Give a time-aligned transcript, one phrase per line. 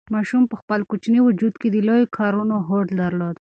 [0.15, 3.35] ماشوم په خپل کوچني وجود کې د لویو کارونو هوډ درلود.